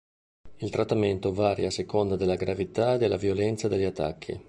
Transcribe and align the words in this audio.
Il 0.55 0.71
trattamento 0.71 1.31
varia 1.31 1.67
a 1.67 1.69
seconda 1.69 2.15
della 2.15 2.33
gravità 2.33 2.95
e 2.95 2.97
della 2.97 3.17
violenza 3.17 3.67
degli 3.67 3.83
attacchi. 3.83 4.35